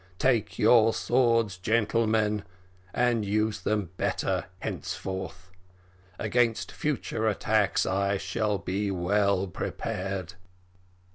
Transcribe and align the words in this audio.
Take 0.17 0.57
your 0.57 0.95
swords, 0.95 1.59
gentlemen, 1.59 2.43
and 2.91 3.23
use 3.23 3.59
them 3.61 3.91
better 3.97 4.45
henceforth. 4.57 5.51
Against 6.17 6.71
future 6.71 7.27
attacks 7.27 7.85
I 7.85 8.17
shall 8.17 8.57
be 8.57 8.89
well 8.89 9.45
prepared." 9.45 10.33